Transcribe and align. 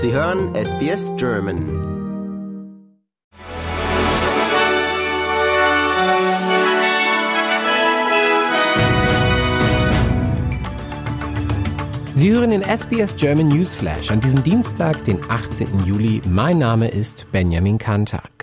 Sie 0.00 0.12
hören 0.12 0.54
SBS 0.54 1.10
German. 1.16 1.58
Sie 12.14 12.32
hören 12.32 12.50
den 12.50 12.62
SBS 12.62 13.16
German 13.16 13.48
Newsflash 13.48 14.12
an 14.12 14.20
diesem 14.20 14.44
Dienstag, 14.44 15.04
den 15.04 15.18
18. 15.28 15.84
Juli. 15.84 16.22
Mein 16.24 16.58
Name 16.58 16.86
ist 16.86 17.26
Benjamin 17.32 17.78
Kantak. 17.78 18.37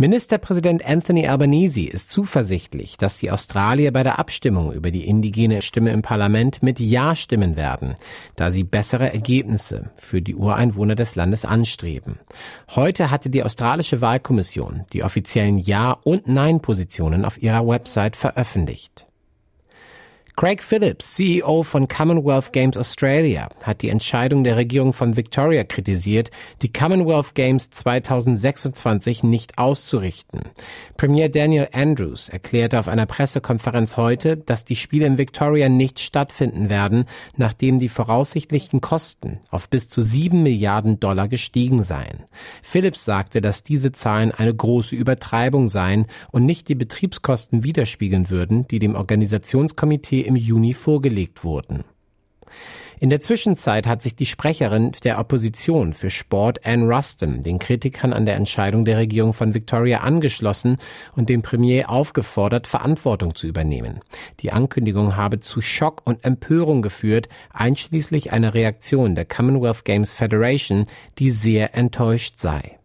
Ministerpräsident 0.00 0.82
Anthony 0.86 1.28
Albanese 1.28 1.82
ist 1.82 2.10
zuversichtlich, 2.10 2.96
dass 2.96 3.18
die 3.18 3.30
Australier 3.30 3.92
bei 3.92 4.02
der 4.02 4.18
Abstimmung 4.18 4.72
über 4.72 4.90
die 4.90 5.06
indigene 5.06 5.60
Stimme 5.60 5.90
im 5.90 6.00
Parlament 6.00 6.62
mit 6.62 6.80
Ja 6.80 7.14
stimmen 7.14 7.54
werden, 7.54 7.96
da 8.34 8.50
sie 8.50 8.64
bessere 8.64 9.12
Ergebnisse 9.12 9.90
für 9.96 10.22
die 10.22 10.34
Ureinwohner 10.34 10.94
des 10.94 11.16
Landes 11.16 11.44
anstreben. 11.44 12.18
Heute 12.74 13.10
hatte 13.10 13.28
die 13.28 13.42
australische 13.42 14.00
Wahlkommission 14.00 14.86
die 14.94 15.04
offiziellen 15.04 15.58
Ja- 15.58 15.98
und 16.02 16.26
Nein-Positionen 16.26 17.26
auf 17.26 17.42
ihrer 17.42 17.68
Website 17.68 18.16
veröffentlicht. 18.16 19.09
Craig 20.40 20.62
Phillips, 20.62 21.16
CEO 21.16 21.62
von 21.64 21.86
Commonwealth 21.86 22.54
Games 22.54 22.78
Australia, 22.78 23.50
hat 23.62 23.82
die 23.82 23.90
Entscheidung 23.90 24.42
der 24.42 24.56
Regierung 24.56 24.94
von 24.94 25.18
Victoria 25.18 25.64
kritisiert, 25.64 26.30
die 26.62 26.72
Commonwealth 26.72 27.34
Games 27.34 27.68
2026 27.68 29.22
nicht 29.22 29.58
auszurichten. 29.58 30.40
Premier 30.96 31.28
Daniel 31.28 31.68
Andrews 31.74 32.30
erklärte 32.30 32.78
auf 32.78 32.88
einer 32.88 33.04
Pressekonferenz 33.04 33.98
heute, 33.98 34.38
dass 34.38 34.64
die 34.64 34.76
Spiele 34.76 35.04
in 35.04 35.18
Victoria 35.18 35.68
nicht 35.68 36.00
stattfinden 36.00 36.70
werden, 36.70 37.04
nachdem 37.36 37.78
die 37.78 37.90
voraussichtlichen 37.90 38.80
Kosten 38.80 39.40
auf 39.50 39.68
bis 39.68 39.90
zu 39.90 40.00
sieben 40.02 40.42
Milliarden 40.42 41.00
Dollar 41.00 41.28
gestiegen 41.28 41.82
seien. 41.82 42.24
Phillips 42.62 43.04
sagte, 43.04 43.42
dass 43.42 43.62
diese 43.62 43.92
Zahlen 43.92 44.32
eine 44.32 44.54
große 44.54 44.96
Übertreibung 44.96 45.68
seien 45.68 46.06
und 46.30 46.46
nicht 46.46 46.68
die 46.68 46.76
Betriebskosten 46.76 47.62
widerspiegeln 47.62 48.30
würden, 48.30 48.66
die 48.68 48.78
dem 48.78 48.94
Organisationskomitee 48.94 50.29
im 50.30 50.36
Juni 50.36 50.74
vorgelegt 50.74 51.44
wurden. 51.44 51.84
In 53.02 53.08
der 53.08 53.20
Zwischenzeit 53.20 53.86
hat 53.86 54.02
sich 54.02 54.14
die 54.14 54.26
Sprecherin 54.26 54.92
der 55.04 55.18
Opposition 55.18 55.94
für 55.94 56.10
Sport 56.10 56.66
Anne 56.66 56.86
Ruston 56.86 57.42
den 57.42 57.58
Kritikern 57.58 58.12
an 58.12 58.26
der 58.26 58.36
Entscheidung 58.36 58.84
der 58.84 58.98
Regierung 58.98 59.32
von 59.32 59.54
Victoria 59.54 60.00
angeschlossen 60.00 60.76
und 61.16 61.30
den 61.30 61.40
Premier 61.40 61.88
aufgefordert, 61.88 62.66
Verantwortung 62.66 63.34
zu 63.34 63.46
übernehmen. 63.46 64.00
Die 64.40 64.52
Ankündigung 64.52 65.16
habe 65.16 65.40
zu 65.40 65.62
Schock 65.62 66.02
und 66.04 66.26
Empörung 66.26 66.82
geführt, 66.82 67.30
einschließlich 67.52 68.32
einer 68.32 68.52
Reaktion 68.52 69.14
der 69.14 69.24
Commonwealth 69.24 69.86
Games 69.86 70.12
Federation, 70.12 70.84
die 71.18 71.30
sehr 71.30 71.74
enttäuscht 71.74 72.34
sei. 72.38 72.79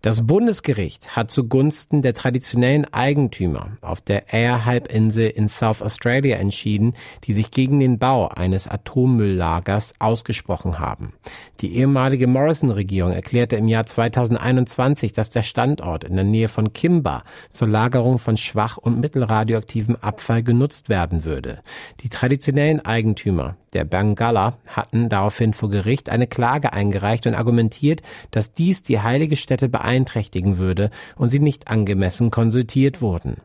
Das 0.00 0.24
Bundesgericht 0.24 1.16
hat 1.16 1.32
zugunsten 1.32 2.02
der 2.02 2.14
traditionellen 2.14 2.84
Eigentümer 2.94 3.72
auf 3.80 4.00
der 4.00 4.32
Eyre-Halbinsel 4.32 5.28
in 5.28 5.48
South 5.48 5.82
Australia 5.82 6.36
entschieden, 6.36 6.94
die 7.24 7.32
sich 7.32 7.50
gegen 7.50 7.80
den 7.80 7.98
Bau 7.98 8.28
eines 8.28 8.68
Atommülllagers 8.68 9.94
ausgesprochen 9.98 10.78
haben. 10.78 11.14
Die 11.60 11.74
ehemalige 11.74 12.28
Morrison-Regierung 12.28 13.10
erklärte 13.10 13.56
im 13.56 13.66
Jahr 13.66 13.86
2021, 13.86 15.12
dass 15.12 15.30
der 15.30 15.42
Standort 15.42 16.04
in 16.04 16.14
der 16.14 16.24
Nähe 16.24 16.46
von 16.46 16.72
Kimba 16.72 17.24
zur 17.50 17.66
Lagerung 17.66 18.20
von 18.20 18.36
schwach- 18.36 18.76
und 18.76 19.00
mittelradioaktivem 19.00 19.96
Abfall 19.96 20.44
genutzt 20.44 20.88
werden 20.88 21.24
würde. 21.24 21.58
Die 22.04 22.08
traditionellen 22.08 22.84
Eigentümer 22.84 23.56
der 23.72 23.84
Bangala 23.84 24.56
hatten 24.66 25.08
daraufhin 25.08 25.52
vor 25.52 25.70
Gericht 25.70 26.08
eine 26.08 26.26
Klage 26.26 26.72
eingereicht 26.72 27.26
und 27.26 27.34
argumentiert, 27.34 28.02
dass 28.30 28.52
dies 28.52 28.82
die 28.82 29.00
heilige 29.00 29.36
Stätte 29.36 29.68
beeinträchtigen 29.68 30.58
würde 30.58 30.90
und 31.16 31.28
sie 31.28 31.40
nicht 31.40 31.68
angemessen 31.68 32.30
konsultiert 32.30 33.00
wurden. 33.00 33.38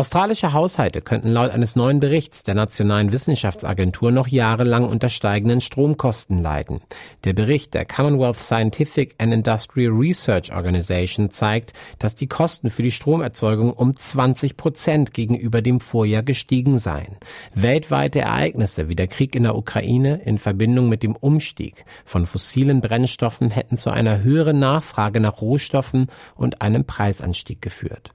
Australische 0.00 0.54
Haushalte 0.54 1.02
könnten 1.02 1.28
laut 1.28 1.50
eines 1.50 1.76
neuen 1.76 2.00
Berichts 2.00 2.42
der 2.42 2.54
Nationalen 2.54 3.12
Wissenschaftsagentur 3.12 4.10
noch 4.10 4.28
jahrelang 4.28 4.88
unter 4.88 5.10
steigenden 5.10 5.60
Stromkosten 5.60 6.42
leiden. 6.42 6.80
Der 7.24 7.34
Bericht 7.34 7.74
der 7.74 7.84
Commonwealth 7.84 8.38
Scientific 8.38 9.14
and 9.18 9.34
Industrial 9.34 9.92
Research 9.92 10.54
Organization 10.54 11.28
zeigt, 11.28 11.74
dass 11.98 12.14
die 12.14 12.28
Kosten 12.28 12.70
für 12.70 12.82
die 12.82 12.92
Stromerzeugung 12.92 13.74
um 13.74 13.94
20 13.94 14.56
Prozent 14.56 15.12
gegenüber 15.12 15.60
dem 15.60 15.80
Vorjahr 15.80 16.22
gestiegen 16.22 16.78
seien. 16.78 17.18
Weltweite 17.54 18.20
Ereignisse 18.20 18.88
wie 18.88 18.96
der 18.96 19.06
Krieg 19.06 19.34
in 19.34 19.42
der 19.42 19.54
Ukraine 19.54 20.22
in 20.24 20.38
Verbindung 20.38 20.88
mit 20.88 21.02
dem 21.02 21.14
Umstieg 21.14 21.84
von 22.06 22.24
fossilen 22.24 22.80
Brennstoffen 22.80 23.50
hätten 23.50 23.76
zu 23.76 23.90
einer 23.90 24.22
höheren 24.22 24.60
Nachfrage 24.60 25.20
nach 25.20 25.42
Rohstoffen 25.42 26.06
und 26.36 26.62
einem 26.62 26.86
Preisanstieg 26.86 27.60
geführt. 27.60 28.14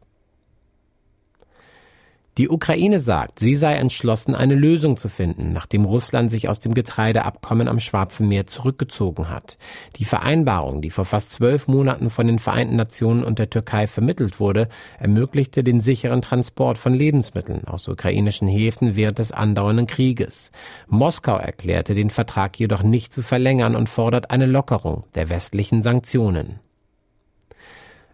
Die 2.37 2.49
Ukraine 2.49 2.99
sagt, 2.99 3.39
sie 3.39 3.55
sei 3.55 3.75
entschlossen, 3.75 4.35
eine 4.35 4.55
Lösung 4.55 4.97
zu 4.97 5.07
finden, 5.07 5.53
nachdem 5.53 5.85
Russland 5.85 6.29
sich 6.29 6.49
aus 6.49 6.59
dem 6.59 6.73
Getreideabkommen 6.73 7.69
am 7.69 7.79
Schwarzen 7.79 8.27
Meer 8.27 8.45
zurückgezogen 8.45 9.29
hat. 9.29 9.57
Die 9.95 10.03
Vereinbarung, 10.03 10.81
die 10.81 10.89
vor 10.89 11.05
fast 11.05 11.31
zwölf 11.31 11.69
Monaten 11.69 12.09
von 12.09 12.27
den 12.27 12.39
Vereinten 12.39 12.75
Nationen 12.75 13.23
und 13.23 13.39
der 13.39 13.49
Türkei 13.49 13.87
vermittelt 13.87 14.41
wurde, 14.41 14.67
ermöglichte 14.99 15.63
den 15.63 15.79
sicheren 15.79 16.21
Transport 16.21 16.77
von 16.77 16.93
Lebensmitteln 16.93 17.63
aus 17.63 17.87
ukrainischen 17.87 18.49
Häfen 18.49 18.97
während 18.97 19.19
des 19.19 19.31
andauernden 19.31 19.87
Krieges. 19.87 20.51
Moskau 20.89 21.37
erklärte 21.37 21.95
den 21.95 22.09
Vertrag 22.09 22.59
jedoch 22.59 22.83
nicht 22.83 23.13
zu 23.13 23.21
verlängern 23.21 23.77
und 23.77 23.87
fordert 23.87 24.31
eine 24.31 24.45
Lockerung 24.45 25.05
der 25.15 25.29
westlichen 25.29 25.83
Sanktionen. 25.83 26.59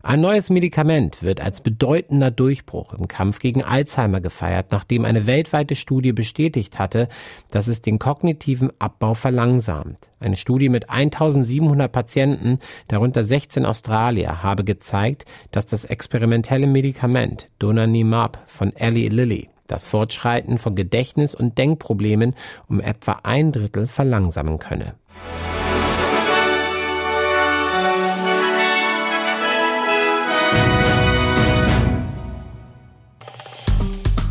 Ein 0.03 0.21
neues 0.21 0.49
Medikament 0.49 1.21
wird 1.21 1.41
als 1.41 1.61
bedeutender 1.61 2.31
Durchbruch 2.31 2.93
im 2.93 3.07
Kampf 3.07 3.39
gegen 3.39 3.63
Alzheimer 3.63 4.19
gefeiert, 4.19 4.67
nachdem 4.71 5.05
eine 5.05 5.27
weltweite 5.27 5.75
Studie 5.75 6.11
bestätigt 6.11 6.79
hatte, 6.79 7.07
dass 7.51 7.67
es 7.67 7.81
den 7.81 7.99
kognitiven 7.99 8.71
Abbau 8.79 9.13
verlangsamt. 9.13 10.09
Eine 10.19 10.37
Studie 10.37 10.69
mit 10.69 10.89
1700 10.89 11.91
Patienten, 11.91 12.57
darunter 12.87 13.23
16 13.23 13.63
Australier, 13.65 14.41
habe 14.41 14.63
gezeigt, 14.63 15.25
dass 15.51 15.67
das 15.67 15.85
experimentelle 15.85 16.65
Medikament 16.65 17.49
Donanimab 17.59 18.43
von 18.47 18.75
Eli 18.75 19.07
Lilly 19.07 19.49
das 19.67 19.87
Fortschreiten 19.87 20.57
von 20.57 20.75
Gedächtnis- 20.75 21.33
und 21.33 21.57
Denkproblemen 21.57 22.35
um 22.67 22.81
etwa 22.81 23.19
ein 23.23 23.53
Drittel 23.53 23.87
verlangsamen 23.87 24.59
könne. 24.59 24.95